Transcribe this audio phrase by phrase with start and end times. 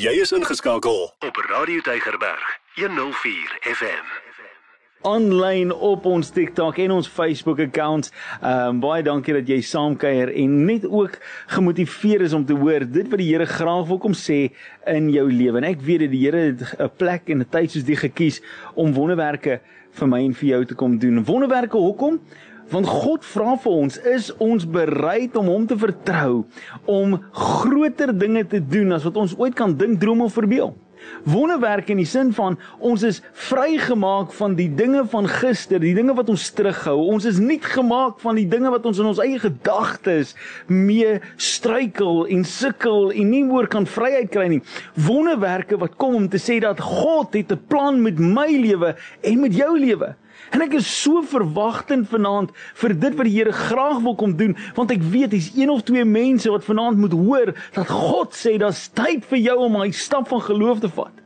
[0.00, 2.44] Jy is ingeskakel op Radio Tygerberg
[2.78, 4.06] 104 FM.
[5.04, 8.08] Aanlyn op ons TikTok en ons Facebook accounts.
[8.38, 11.18] Ehm um, baie dankie dat jy saamkuier en net ook
[11.52, 14.38] gemotiveer is om te hoor dit wat die Here graag wil kom sê
[14.88, 15.60] in jou lewe.
[15.60, 18.40] En ek weet dat die Here 'n plek en 'n tyd soos die gekies
[18.74, 19.60] om wonderwerke
[19.92, 21.24] vir my en vir jou te kom doen.
[21.24, 22.20] Wonderwerke hoekom?
[22.70, 26.44] Want God vra vir ons, is ons bereid om hom te vertrou
[26.86, 30.76] om groter dinge te doen as wat ons ooit kan dink, droom of verbeel?
[31.24, 36.14] Wonderwerk in die sin van ons is vrygemaak van die dinge van gister, die dinge
[36.16, 36.96] wat ons terughou.
[37.12, 40.34] Ons is nie gemaak van die dinge wat ons in ons eie gedagtes
[40.68, 44.62] mee struikel en sukkel en nie meer kan vryheid kry nie.
[45.08, 49.40] Wonderwerke wat kom om te sê dat God het 'n plan met my lewe en
[49.40, 50.14] met jou lewe.
[50.50, 52.50] En ek is so verwagtend vanaand
[52.82, 55.84] vir dit wat die Here graag wil kom doen, want ek weet dis een of
[55.86, 59.92] twee mense wat vanaand moet hoor dat God sê daar's tyd vir jou om 'n
[59.92, 61.20] stap van geloof te vat.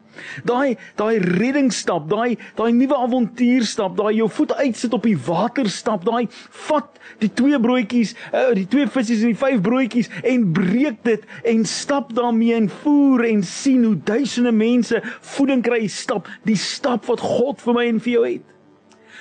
[0.46, 6.04] Daai daai reddingsstap, daai daai nuwe avontuurstap, daai jou voet uitsit op die water stap,
[6.06, 6.28] daai
[6.68, 11.26] vat die twee broodjies, uh, die twee visse en die vyf broodjies en breek dit
[11.44, 15.02] en stap daarmee en voer en sien hoe duisende mense
[15.34, 18.53] voeding kry, stap die stap wat God vir my en vir jou het.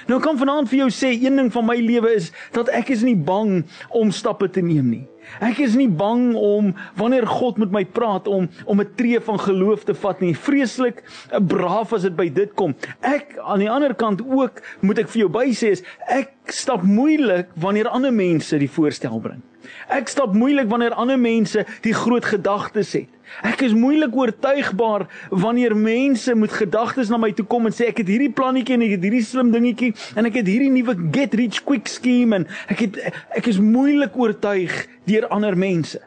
[0.07, 3.03] Nou kan vanaand vir jou sê een ding van my lewe is dat ek is
[3.07, 5.05] nie bang om stappe te neem nie.
[5.39, 9.39] Ek is nie bang om wanneer God met my praat om om 'n tree van
[9.39, 10.35] geloof te vat nie.
[10.35, 12.75] Vreeslik eh, braaf as dit by dit kom.
[13.01, 16.83] Ek aan die ander kant ook moet ek vir jou by sê is ek stap
[16.83, 19.41] moeilik wanneer ander mense die voorstel bring.
[19.87, 23.09] Ek stap moeilik wanneer ander mense die groot gedagtes het.
[23.47, 28.03] Ek is moeilik oortuigbaar wanneer mense met gedagtes na my toe kom en sê ek
[28.03, 31.33] het hierdie plannetjie en ek het hierdie slim dingetjie en ek het hierdie nuwe get
[31.39, 32.99] rich quick scheme en ek het
[33.39, 36.01] ek is moeilik oortuig deur ander mense.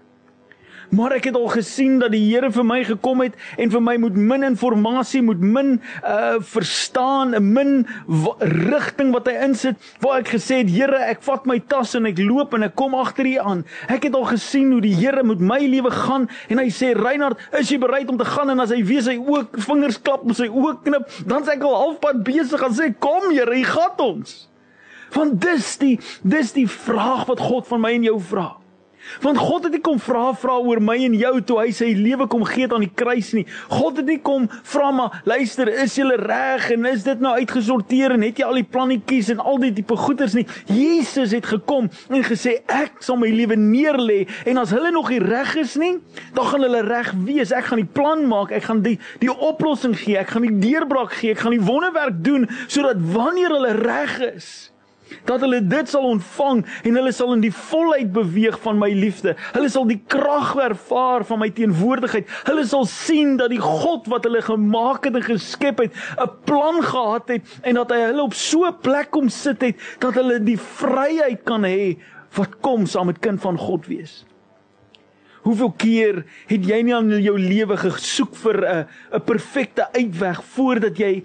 [0.91, 3.97] Maar ek het al gesien dat die Here vir my gekom het en vir my
[3.97, 7.87] moet min inligting, moet min uh verstaan, 'n min
[8.39, 12.19] rigting wat hy insit waar ek gesê het Here, ek vat my tas en ek
[12.19, 13.65] loop en ek kom agter U aan.
[13.89, 17.39] Ek het al gesien hoe die Here met my lewe gaan en hy sê Reinhard,
[17.53, 20.37] is jy bereid om te gaan en as hy weet hy ook vingers klap met
[20.37, 23.99] sy oë knip, dan sê ek al halfpad besig en sê kom Here, hy gaan
[23.99, 24.49] ons.
[25.15, 28.66] Want dis die dis die vraag wat God van my en jou vra.
[29.25, 32.27] Want God het nie kom vra vra oor my en jou toe hy sy lewe
[32.31, 33.45] kom gee aan die kruis nie.
[33.73, 38.17] God het nie kom vra maar luister, is jy reg en is dit nou uitgesorteer
[38.17, 40.47] en het jy al die plannetjies en al die tipe goeders nie.
[40.71, 45.21] Jesus het gekom en gesê ek sal my lewe neerlê en as hulle nog nie
[45.23, 45.97] reg is nie,
[46.37, 47.55] dan gaan hulle reg wees.
[47.55, 51.15] Ek gaan die plan maak, ek gaan die die oplossing gee, ek gaan die deurbraak
[51.19, 54.49] gee, ek gaan die wonderwerk doen sodat wanneer hulle reg is,
[55.25, 59.37] dat hulle dit sal ontvang en hulle sal in die volheid beweeg van my liefde.
[59.55, 62.29] Hulle sal die krag ervaar van my teenwoordigheid.
[62.49, 66.83] Hulle sal sien dat die God wat hulle gemaak het en geskep het, 'n plan
[66.83, 70.41] gehad het en dat hy hulle op so 'n plek kom sit het dat hulle
[70.41, 71.97] die vryheid kan hê
[72.37, 74.25] wat kom saam met kind van God wees.
[75.47, 80.99] Hoeveel keer het jy nie aan jou lewe gesoek vir 'n 'n perfekte uitweg voordat
[80.99, 81.23] jy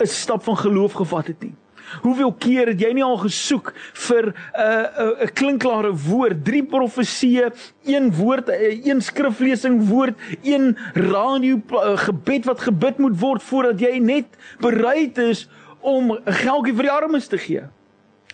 [0.00, 1.54] 'n stap van geloof gevat het nie?
[2.02, 3.72] Hoeveel keer het jy nie al gesoek
[4.06, 7.52] vir 'n uh, 'n uh, 'n klinklare woord, drie profeseë,
[7.84, 13.80] een woord, uh, een skriflesing woord, een radio uh, gebed wat gebid moet word voordat
[13.80, 14.26] jy net
[14.60, 15.48] bereid is
[15.80, 17.62] om 'n geldjie vir die armes te gee?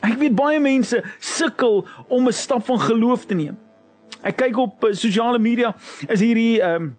[0.01, 3.59] Ek weet baie mense sukkel om 'n stap van geloof te neem.
[4.23, 5.75] Ek kyk op uh, sosiale media
[6.09, 6.97] is hierdie ehm um,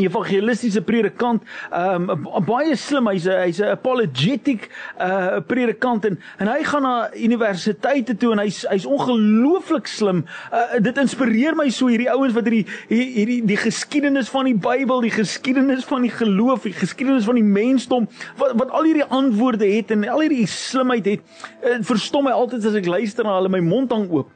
[0.00, 1.42] evangelistiese predikant
[1.72, 2.08] um
[2.46, 8.16] baie slim hy's a, hy's 'n apologetic uh predikant en en hy gaan na universiteite
[8.16, 10.24] toe en hy's hy's ongelooflik slim.
[10.52, 15.02] Uh, dit inspireer my so hierdie ouens wat hierdie hierdie die geskiedenis van die Bybel
[15.04, 18.08] die geskiedenis van die geloof die geskiedenis van die mensdom
[18.40, 21.20] wat wat al hierdie antwoorde het en al hierdie slimheid het
[21.64, 24.30] uh, verstom my altyd as ek luister na hulle my mond hang oop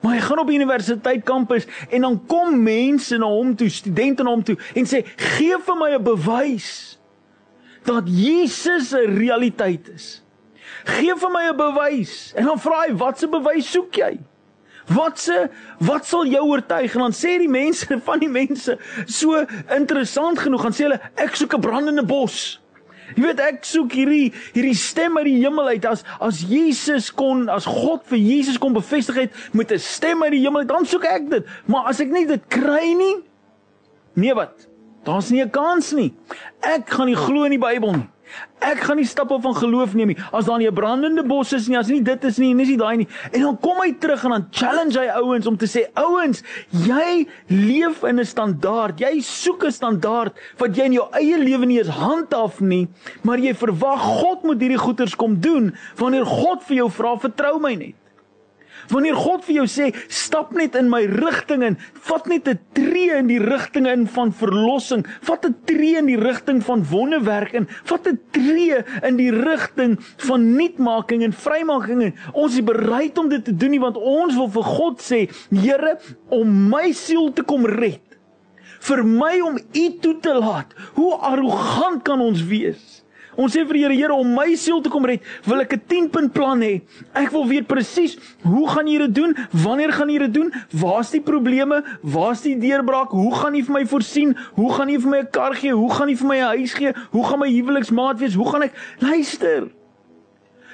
[0.00, 4.30] Maar hy gaan op universiteit kampus en dan kom mense na hom toe, studente na
[4.30, 6.98] hom toe en sê: "Gee vir my 'n bewys
[7.84, 10.22] dat Jesus 'n realiteit is.
[10.84, 14.18] Gee vir my 'n bewys." En dan vra hy: "Watse bewys soek jy?"
[14.86, 19.44] Watse wat sal jou oortuig en dan sê die mense van die mense so
[19.76, 22.59] interessant genoeg gaan sê hulle ek soek 'n brandende bos.
[23.16, 27.48] Jy weet ek soek hierdie hierdie stem uit die hemel uit as as Jesus kon
[27.48, 31.04] as God vir Jesus kon bevestig het met 'n stem uit die hemel dan soek
[31.04, 31.46] ek dit.
[31.66, 33.16] Maar as ek nie dit kry nie
[34.14, 34.68] nee wat?
[35.04, 36.14] Daar's nie 'n kans nie.
[36.60, 38.08] Ek gaan nie glo in die Bybel nie.
[38.60, 40.18] Ek gaan nie stappe van geloof neem nie.
[40.32, 42.68] As daar nie 'n brandende bos is nie, as nie dit is nie, en is
[42.68, 43.08] nie daai nie.
[43.32, 47.26] En dan kom hy terug en dan challenge hy ouens om te sê, ouens, jy
[47.48, 49.00] leef in 'n standaard.
[49.00, 52.88] Jy soek 'n standaard wat jy in jou eie lewe nie eens handhaaf nie,
[53.22, 55.74] maar jy verwag God moet hierdie goeders kom doen.
[55.96, 57.99] Wanneer God vir jou vra, vertrou my net.
[58.90, 61.76] Wanneer God vir jou sê, stap net in my rigting en
[62.08, 66.18] vat net 'n tree in die rigting in van verlossing, vat 'n tree in die
[66.18, 69.96] rigting van wonderwerk en vat 'n tree in die rigting
[70.26, 74.34] van nuutmaking en vrymaking en ons is bereid om dit te doen nie want ons
[74.34, 75.98] wil vir God sê, Here,
[76.28, 78.02] om my siel te kom red.
[78.80, 80.74] Vir my om U toe te laat.
[80.94, 83.02] Hoe arrogant kan ons wees?
[83.40, 85.82] Ons sê vir die Here, Here om my siel te kom red, wil ek 'n
[85.88, 86.82] 10 punt plan hê.
[87.14, 89.34] Ek wil weet presies hoe gaan jy dit doen?
[89.52, 90.52] Wanneer gaan jy dit doen?
[90.72, 91.82] Waar's die probleme?
[92.02, 93.10] Waar's die deurbraak?
[93.10, 94.36] Hoe gaan jy vir my voorsien?
[94.56, 95.72] Hoe gaan jy vir my 'n kar gee?
[95.72, 96.92] Hoe gaan jy vir my 'n huis gee?
[97.12, 98.34] Hoe gaan my huweliksmaat wees?
[98.34, 99.79] Hoe gaan ek luister?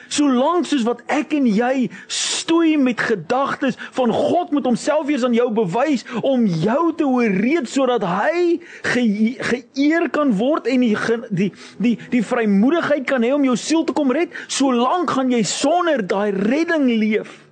[0.08, 5.34] Solank soos wat ek en jy stoei met gedagtes van God moet homself eers aan
[5.36, 8.60] jou bewys om jou te ooreed sodat hy
[8.92, 9.02] ge,
[9.50, 10.94] geëer kan word en die
[11.30, 11.50] die
[11.82, 16.04] die die vrymoedigheid kan hê om jou siel te kom red, solank gaan jy sonder
[16.06, 17.42] daai redding leef.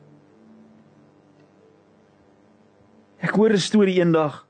[3.25, 4.44] Ek hoor 'n storie eendag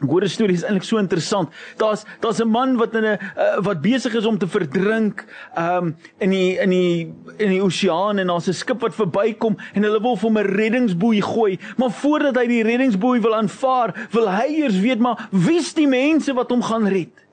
[0.00, 1.52] Goeie storie is eintlik so interessant.
[1.80, 5.24] Daar's daar's 'n man wat in 'n uh, wat besig is om te verdrink
[5.56, 9.82] um in die in die in die oseaan en daar's 'n skip wat verbykom en
[9.82, 11.58] hulle wil vir hom 'n reddingsboei gooi.
[11.76, 16.32] Maar voordat hy die reddingsboei wil aanvaar, wil hy eers weet maar wie's die mense
[16.34, 17.25] wat hom gaan red?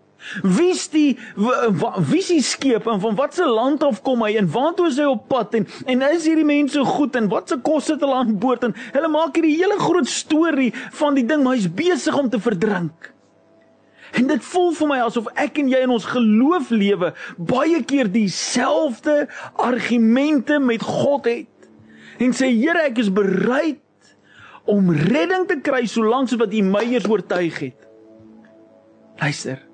[0.43, 4.99] Wie's die wie's die skep en van watter land af kom hy en waartoe is
[5.01, 8.21] hy op pad en en is hierdie mense goed en wat se kos het hulle
[8.21, 12.17] aan boord en hulle maak hierdie hele groot storie van die ding maar hy's besig
[12.17, 13.11] om te verdrink.
[14.13, 18.11] En dit voel vir my asof ek en jy in ons geloof lewe baie keer
[18.13, 19.23] dieselfde
[19.57, 21.69] argumente met God het.
[22.21, 23.81] En sê Here, ek is bereid
[24.69, 27.87] om redding te kry solank as wat U my eers oortuig het.
[29.19, 29.72] Luister.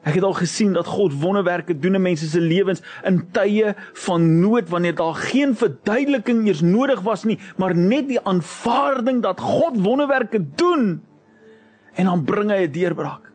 [0.00, 3.74] Ek het al gesien dat God wonderwerke doen in mense se lewens in tye
[4.06, 9.40] van nood wanneer daar geen verduideliking eers nodig was nie, maar net die aanvaarding dat
[9.40, 11.02] God wonderwerke doen
[11.94, 13.30] en dan bring hy 'n deurbraak.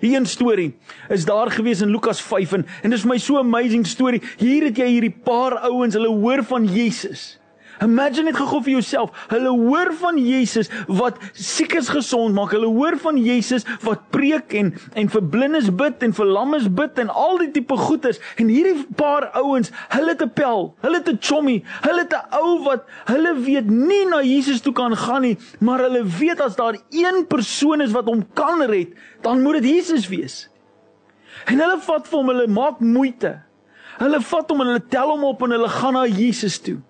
[0.00, 0.76] Hier 'n storie
[1.08, 4.22] is daar gewees in Lukas 5 en, en dit is vir my so amazing storie.
[4.36, 7.39] Hier het jy hierdie paar ouens, hulle hoor van Jesus.
[7.80, 9.12] Imagine net gou vir jouself.
[9.30, 12.52] Hulle hoor van Jesus wat siekes gesond maak.
[12.52, 17.00] Hulle hoor van Jesus wat preek en en vir blindes bid en vir lammes bid
[17.00, 18.20] en al die tipe goeders.
[18.36, 22.36] En hierdie paar ouens, hulle het 'n pel, hulle het 'n chommy, hulle het 'n
[22.36, 26.56] ou wat hulle weet nie na Jesus toe kan gaan nie, maar hulle weet as
[26.56, 28.92] daar een persoon is wat hom kan red,
[29.22, 30.48] dan moet dit Jesus wees.
[31.46, 33.40] En hulle vat vir hom, hulle maak moeite.
[33.98, 36.80] Hulle vat hom en hulle tel hom op en hulle gaan na Jesus toe.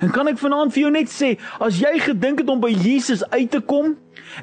[0.00, 3.20] En kan ek vanaand vir jou net sê, as jy gedink het om by Jesus
[3.34, 3.96] uit te kom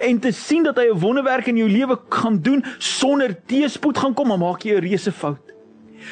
[0.03, 4.13] en te sien dat hy 'n wonderwerk in jou lewe gaan doen sonder teëspoed gaan
[4.13, 5.56] kom, dan maak jy 'n reuse fout.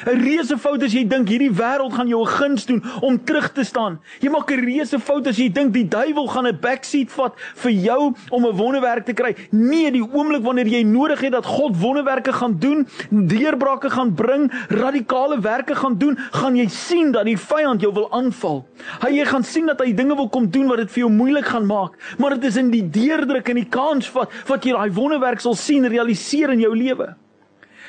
[0.05, 3.51] 'n reuse fout as jy dink hierdie wêreld gaan jou 'n guns doen om terug
[3.51, 3.99] te staan.
[4.19, 7.71] Jy maak 'n reuse fout as jy dink die duiwel gaan 'n backseat vat vir
[7.71, 9.35] jou om 'n wonderwerk te kry.
[9.51, 14.51] Nee, die oomblik wanneer jy nodig het dat God wonderwerke gaan doen, deurbrake gaan bring,
[14.69, 18.65] radikale werke gaan doen, gaan jy sien dat die vyand jou wil aanval.
[19.01, 21.45] Hy jy gaan sien dat hy dinge wil kom doen wat dit vir jou moeilik
[21.45, 24.91] gaan maak, maar dit is in die deurdruk en die kans wat wat jy daai
[24.91, 27.15] wonderwerk sal sien realiseer in jou lewe.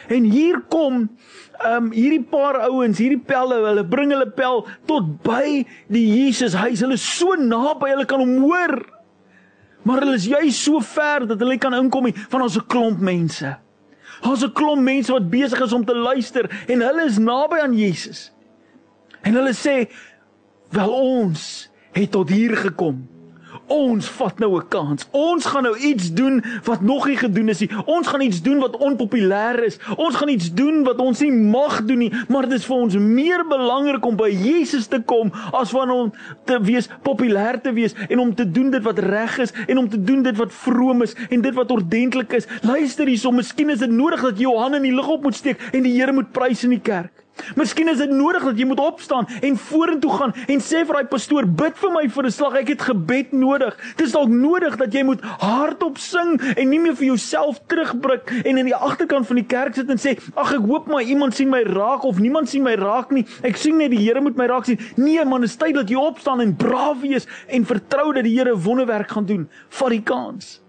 [0.09, 1.09] En hier kom
[1.65, 6.83] um hierdie paar ouens, hierdie pelle, hulle bring hulle pel tot by die Jesus huis.
[6.85, 8.77] Hulle is so naby, hulle kan hom hoor.
[9.87, 13.57] Maar hulle is juist so ver dat hulle kan inkom van ons 'n klomp mense.
[14.23, 17.75] Ons 'n klomp mense wat besig is om te luister en hulle is naby aan
[17.75, 18.33] Jesus.
[19.23, 19.89] En hulle sê
[20.71, 23.07] wel ons het tot hier gekom
[23.67, 25.09] ons vat nou 'n kans.
[25.11, 27.71] Ons gaan nou iets doen wat nog nie gedoen is nie.
[27.85, 29.79] Ons gaan iets doen wat onpopulêr is.
[29.97, 32.97] Ons gaan iets doen wat ons nie mag doen nie, maar dit is vir ons
[32.97, 36.13] meer belangrik om by Jesus te kom as van om
[36.45, 39.89] te wees populêr te wees en om te doen dit wat reg is en om
[39.89, 42.47] te doen dit wat vroom is en dit wat ordentlik is.
[42.63, 45.35] Luister hierso, miskien is dit nodig dat jy jou hande in die lug op moet
[45.35, 47.26] steek en die Here moet prys in die kerk.
[47.57, 51.11] Miskien is dit nodig dat jy moet opstaan en vorentoe gaan en sê vir daai
[51.11, 53.77] pastoor, bid vir my vir 'n slag, ek het gebed nodig.
[53.97, 58.33] Dit is dalk nodig dat jy moet hardop sing en nie meer vir jouself terugbrik
[58.45, 61.35] en in die agterkant van die kerk sit en sê, "Ag, ek hoop maar iemand
[61.35, 63.27] sien my raak of niemand sien my raak nie.
[63.43, 65.89] Ek sien net die Here moet my raak sien." Nee, man, dit is tyd dat
[65.89, 69.49] jy opstaan en braaf wees en vertrou dat die Here wonderwerk gaan doen.
[69.69, 70.66] Vat die kans.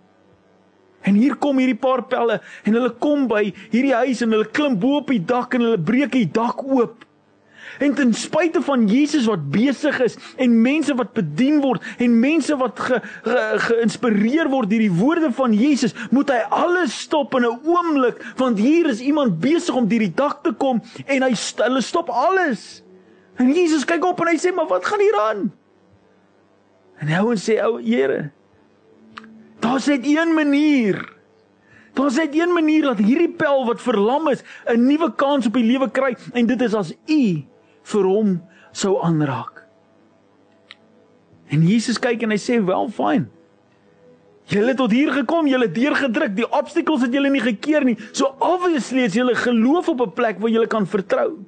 [1.07, 4.75] En hier kom hierdie paar pelle en hulle kom by hierdie huis en hulle klim
[4.79, 7.05] bo op die dak en hulle breek die dak oop.
[7.83, 12.55] En ten spyte van Jesus wat besig is en mense wat bedien word en mense
[12.57, 17.45] wat geïnspireer ge, ge word deur die woorde van Jesus, moet hy alles stop in
[17.45, 21.33] 'n oomblik want hier is iemand besig om deur die dak te kom en hy
[21.63, 22.83] hulle stop alles.
[23.37, 25.51] En Jesus kyk op en hy sê, "Maar wat gaan hier aan?"
[26.99, 28.31] En hy sê, "O Here,
[29.67, 31.03] daar's net een manier."
[31.97, 35.65] Daar's net een manier dat hierdie pel wat verlam is, 'n nuwe kans op die
[35.65, 37.43] lewe kry en dit is as u
[37.83, 39.65] vir hom sou aanraak.
[41.47, 43.29] En Jesus kyk en hy sê, "Wel, fyn.
[44.47, 47.97] Julle het tot hier gekom, julle het deurgedruk, die obstacles het julle nie gekeer nie.
[48.11, 51.43] So obviously is julle geloof op 'n plek waar julle kan vertrou.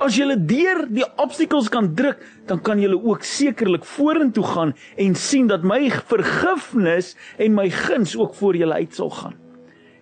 [0.00, 5.14] As julle deur die obstacles kan druk, dan kan julle ook sekerlik vorentoe gaan en
[5.14, 9.36] sien dat my vergifnis en my guns ook voor julle uit sal gaan."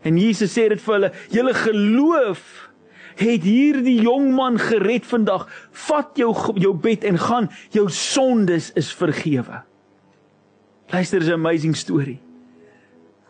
[0.03, 2.69] En Jesus sê dit vir hulle, "Julle geloof
[3.19, 5.49] het hierdie jong man gered vandag.
[5.89, 7.51] Vat jou jou bed en gaan.
[7.75, 9.63] Jou sondes is vergewe.
[10.89, 12.21] Luister, is 'n amazing storie.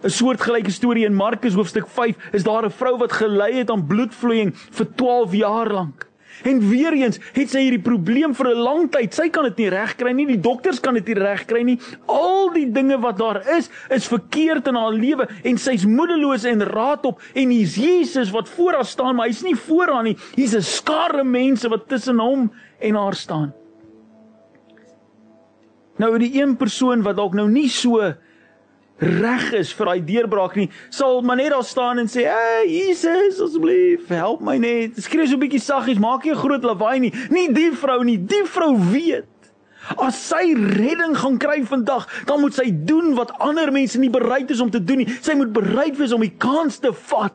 [0.04, 3.86] 'n Soortgelyke storie in Markus hoofstuk 5 is daar 'n vrou wat gelei het aan
[3.86, 6.07] bloedvloeiing vir 12 jaar lank.
[6.42, 9.14] En weer eens het sy hierdie probleem vir 'n lang tyd.
[9.14, 10.26] Sy kan dit nie regkry nie.
[10.26, 11.78] Die dokters kan dit nie regkry nie.
[12.06, 16.62] Al die dinge wat daar is, is verkeerd in haar lewe en sy's moedeloos en
[16.62, 20.16] raadop en hier's Jesus wat voor haar staan, maar hy's nie voor haar nie.
[20.34, 23.54] Hier's 'n skare mense wat tussen hom en haar staan.
[25.98, 28.14] Nou die een persoon wat dalk nou nie so
[28.98, 33.40] reg is vir daai deurbraak nie, sal maar net daar staan en sê, "Hey Jesus,
[33.40, 37.12] asseblief, help my net." Skree so 'n bietjie saggies, maak nie 'n groot lawaai nie.
[37.30, 39.26] Nie die vrou nie, die vrou weet.
[39.96, 44.50] As sy redding gaan kry vandag, dan moet sy doen wat ander mense nie bereid
[44.50, 45.08] is om te doen nie.
[45.22, 47.34] Sy moet bereid wees om die kans te vat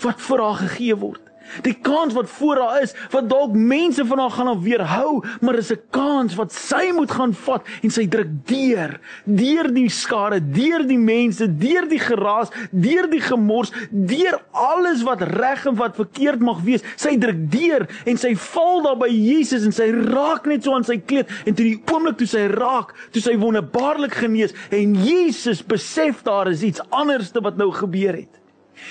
[0.00, 1.20] wat vir haar gegee word.
[1.62, 5.72] Die kans wat voor haar is, wat dalk mense van haar gaan weerhou, maar is
[5.72, 10.86] 'n kans wat sy moet gaan vat en sy druk deur, deur die skare, deur
[10.86, 16.40] die mense, deur die geraas, deur die gemors, deur alles wat reg en wat verkeerd
[16.40, 16.82] mag wees.
[16.96, 20.84] Sy druk deur en sy val daar by Jesus en sy raak net so aan
[20.84, 25.62] sy kleed en toe die oomblik toe sy raak, toe sy wonderbaarlik genees en Jesus
[25.62, 28.40] besef daar is iets anderste wat nou gebeur het.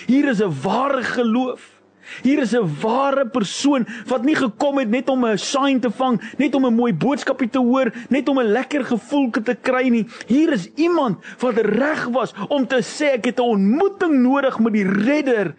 [0.08, 1.73] Hier is 'n ware geloof.
[2.22, 6.22] Hier is 'n ware persoon wat nie gekom het net om 'n sign te vang,
[6.38, 10.08] net om 'n mooi boodskapie te hoor, net om 'n lekker gevoel te kry nie.
[10.28, 14.74] Hier is iemand wat reg was om te sê ek het 'n ontmoeting nodig met
[14.74, 15.56] die Redder.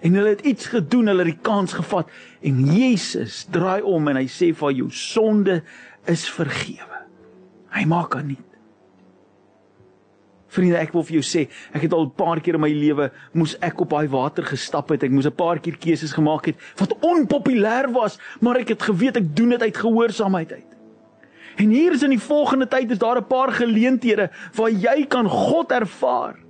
[0.00, 2.10] En hulle het iets gedoen, hulle het die kans gevat
[2.42, 5.62] en Jesus draai om en hy sê vir jou sonde
[6.04, 7.00] is vergewe.
[7.70, 8.53] Hy maak aan nie.
[10.54, 13.10] Vriende, ek wil vir jou sê, ek het al 'n paar keer in my lewe
[13.32, 15.02] moes ek op daai water gestap het.
[15.02, 19.16] Ek moes 'n paar keer keuses gemaak het wat onpopulêr was, maar ek het geweet
[19.16, 20.70] ek doen dit uit gehoorsaamheid uit.
[21.56, 25.28] En hier is in die volgende tyd is daar 'n paar geleenthede waar jy kan
[25.28, 26.43] God ervaar.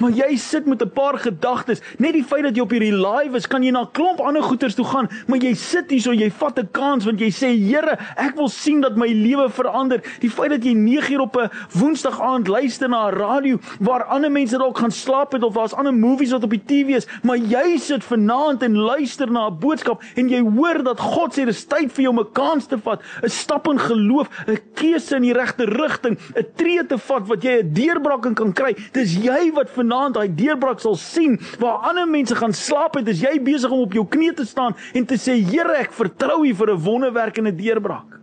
[0.00, 1.80] Maar jy sit met 'n paar gedagtes.
[1.98, 4.42] Net die feit dat jy op hierdie live is, kan jy na 'n klomp ander
[4.42, 7.50] goeters toe gaan, maar jy sit hier so jy vat 'n kans want jy sê
[7.60, 10.00] Here, ek wil sien dat my lewe verander.
[10.20, 14.04] Die feit dat jy 9 uur op 'n Woensdag aand luister na 'n radio waar
[14.04, 17.06] ander mense dalk gaan slaap het of daar's ander movies wat op die TV is,
[17.22, 21.44] maar jy sit vanaand en luister na 'n boodskap en jy hoor dat God sê
[21.44, 25.16] dis tyd vir jou om 'n kans te vat, 'n stap in geloof, 'n keuse
[25.16, 28.74] in die regte rigting, 'n tree te vat wat jy 'n deurbraak kan kry.
[28.92, 33.08] Dis jy wat van vanaand daai deurbraak sal sien waar ander mense gaan slaap het,
[33.08, 36.44] is jy besig om op jou knieë te staan en te sê Here, ek vertrou
[36.46, 38.18] U vir 'n wonderwerk en 'n deurbraak.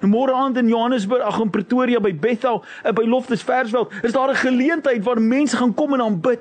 [0.00, 4.12] Nou môre aand in Johannesburg, ag in Pretoria by Bethel, eh, by Loftus Versveld, is
[4.12, 6.40] daar 'n geleentheid waar mense gaan kom en aanbid.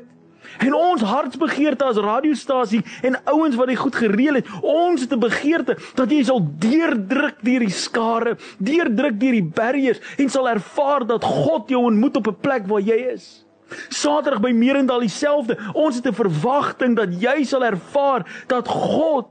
[0.60, 5.20] En ons hartsbegeerte as radiostasie en ouens wat dit goed gereël het, ons het 'n
[5.20, 11.06] begeerte dat jy sal deurdruk deur die skare, deurdruk deur die barriers en sal ervaar
[11.06, 13.45] dat God jou ontmoet op 'n plek waar jy is.
[13.90, 15.58] Saterdag by Merendal dieselfde.
[15.74, 19.28] Ons het 'n verwagting dat jy sal ervaar dat God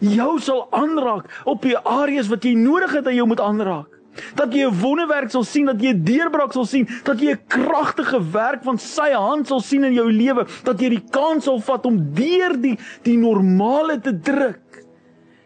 [0.00, 3.88] jou sal aanraak op die areas wat jy nodig het dat jy moet aanraak.
[4.34, 7.46] Dat jy 'n wonderwerk sal sien, dat jy 'n deurbraak sal sien, dat jy 'n
[7.46, 11.60] kragtige werk van sy hand sal sien in jou lewe, dat jy die kans sal
[11.60, 14.84] vat om deur die die normale te druk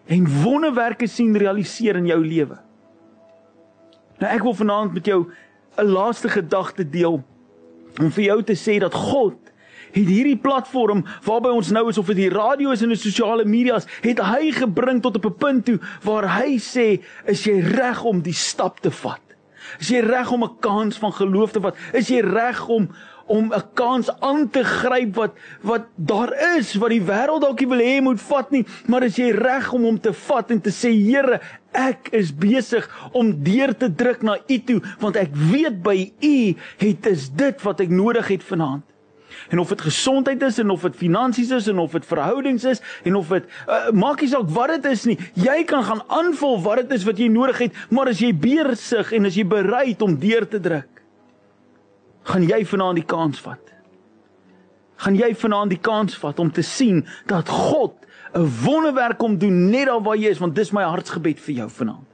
[0.07, 2.59] en wonderwerke sien realiseer in jou lewe.
[4.19, 5.27] Nou ek wil vanaand met jou
[5.79, 7.23] 'n laaste gedagte deel
[8.01, 9.39] om vir jou te sê dat God
[9.95, 13.47] het hierdie platform waarby ons nou is of dit die radio is en die sosiale
[13.47, 18.05] media's het hy gebring tot op 'n punt toe waar hy sê is jy reg
[18.05, 19.21] om die stap te vat?
[19.81, 21.77] Is jy reg om 'n kans van geloof te vat?
[21.93, 22.89] Is jy reg om
[23.27, 27.69] om 'n kans aan te gryp wat wat daar is wat die wêreld dalk nie
[27.69, 30.71] wil hê moet vat nie, maar as jy reg om hom te vat en te
[30.71, 31.41] sê Here,
[31.75, 36.37] ek is besig om deur te druk na U toe want ek weet by U
[36.83, 38.85] het is dit wat ek nodig het vanaand.
[39.49, 42.81] En of dit gesondheid is en of dit finansies is en of dit verhoudings is
[43.03, 45.19] en of dit uh, maak nie saak wat dit is nie.
[45.35, 49.13] Jy kan gaan aanvul wat dit is wat jy nodig het, maar as jy besig
[49.17, 51.03] en as jy bereid om deur te druk,
[52.31, 53.61] gaan jy vanaand die kans vat.
[55.05, 57.99] Gaan jy vanaand die kans vat om te sien dat God
[58.35, 61.69] 'n wonderwerk kom doen net daar waar jy is want dis my hartsgebed vir jou
[61.71, 62.07] vanaand.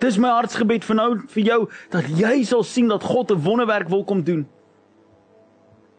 [0.00, 1.58] Dis my hartsgebed vir nou vir jou
[1.92, 4.46] dat jy sal sien dat God 'n wonderwerk wil kom doen.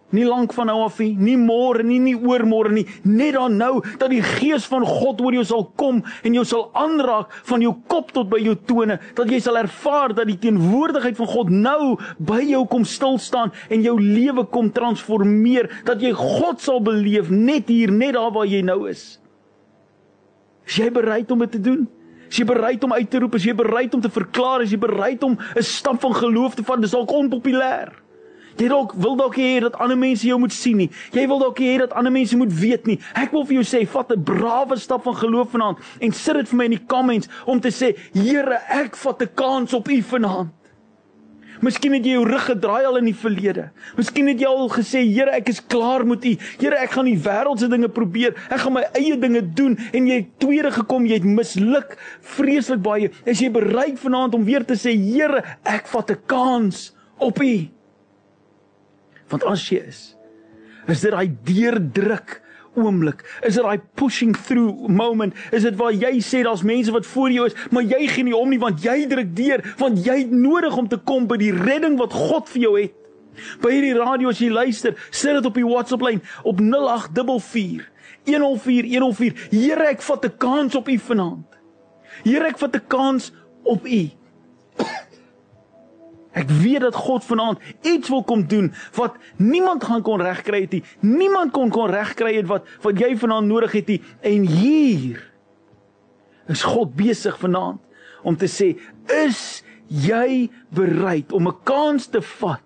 [0.10, 3.84] Nie lank van nou af nie, nie môre nie, nie oormôre nie, net dan nou
[4.00, 7.76] dat die gees van God oor jou sal kom en jou sal aanraak van jou
[7.88, 11.98] kop tot by jou tone, dat jy sal ervaar dat die teenwoordigheid van God nou
[12.20, 17.30] by jou kom stil staan en jou lewe kom transformeer, dat jy God sal beleef
[17.30, 19.20] net hier, net daar waar jy nou is.
[20.68, 21.88] Is jy bereid om dit te doen?
[22.28, 23.38] Is jy bereid om uit te roep?
[23.40, 24.66] Is jy bereid om te verklaar?
[24.66, 26.82] Is jy bereid om 'n stap van geloof te vat?
[26.82, 27.94] Dis dalk onpopulêr.
[28.58, 30.90] Jy dalk wil dalk hê dat ander mense jou moet sien nie.
[31.14, 33.00] Jy wil dalk hê dat ander mense moet weet nie.
[33.14, 36.50] Ek wil vir jou sê, vat 'n brawe stap van geloof vanaand en sit dit
[36.50, 40.02] vir my in die comments om te sê, Here, ek vat 'n kans op U
[40.02, 40.50] vanaand.
[41.66, 43.68] Miskien het jy jou rug gedraai al in die verlede.
[43.98, 46.34] Miskien het jy al gesê, Here, ek is klaar met U.
[46.62, 48.36] Here, ek gaan die wêreldse dinge probeer.
[48.54, 51.96] Ek gaan my eie dinge doen en jy het tweede gekom, jy het misluk
[52.36, 53.12] vreeslik baie.
[53.26, 57.56] Is jy bereid vanaand om weer te sê, Here, ek vat 'n kans op U?
[59.30, 60.16] Want as jy is,
[60.88, 62.42] is dit daai deurdruk
[62.78, 63.24] oomblik.
[63.42, 65.36] Is dit daai pushing through moment?
[65.52, 68.38] Is dit waar jy sê daar's mense wat voor jou is, maar jy gee nie
[68.38, 71.54] om nie want jy druk deur, want jy het nodig om te kom by die
[71.56, 72.96] redding wat God vir jou het.
[73.62, 77.86] By hierdie radio as jy luister, sit dit op die WhatsApp lyn op 0844
[78.28, 79.48] 104 104.
[79.52, 81.48] Here, ek vat 'n kans op U vanaand.
[82.24, 83.32] Here, ek vat 'n kans
[83.64, 84.10] op U.
[86.48, 90.78] Ek weet dat God vanaand iets wil kom doen wat niemand gaan kon regkry het
[90.78, 90.84] nie.
[91.04, 94.00] Niemand kon kon regkry het wat wat jy vanaand nodig het nie.
[94.24, 95.20] En hier
[96.48, 97.84] is God besig vanaand
[98.24, 98.80] om te sê,
[99.12, 102.64] "Is jy bereid om 'n kans te vat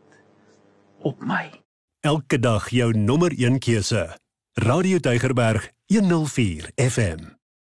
[1.02, 1.50] op my?"
[2.02, 4.18] Elke dag jou nommer 1 keuse.
[4.54, 7.41] Radio Deugerberg 104 FM.